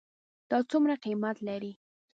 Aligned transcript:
دا 0.49 0.57
څومره 0.71 0.93
قیمت 1.03 1.37
لري? 1.47 1.71